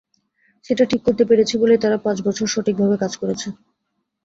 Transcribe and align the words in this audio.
সেটা 0.65 0.83
ঠিক 0.91 1.01
করতে 1.03 1.23
পেরেছি 1.29 1.53
বলেই 1.57 1.81
তারা 1.83 1.97
পাঁচ 2.05 2.17
বছর 2.27 2.45
সঠিকভাবে 2.47 2.95
কাজ 3.03 3.13
করেছে। 3.21 3.47